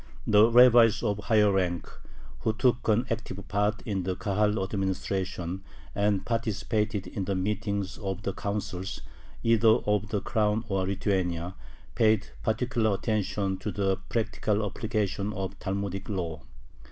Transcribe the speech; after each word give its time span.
The 0.25 0.49
rabbis 0.49 1.03
of 1.03 1.19
higher 1.19 1.51
rank, 1.51 1.87
who 2.39 2.53
took 2.53 2.87
an 2.87 3.05
active 3.11 3.47
part 3.47 3.83
in 3.85 4.01
the 4.01 4.15
Kahal 4.15 4.63
administration, 4.63 5.63
and 5.93 6.25
participated 6.25 7.05
in 7.05 7.25
the 7.25 7.35
meetings 7.35 7.99
of 7.99 8.23
the 8.23 8.33
Councils, 8.33 9.01
either 9.43 9.67
of 9.85 10.07
the 10.09 10.19
Crown 10.19 10.63
or 10.67 10.81
of 10.81 10.87
Lithuania, 10.87 11.53
paid 11.93 12.29
particular 12.41 12.95
attention 12.95 13.57
to 13.59 13.71
the 13.71 13.97
practical 14.09 14.65
application 14.65 15.33
of 15.33 15.59
Talmudic 15.59 16.09
law. 16.09 16.41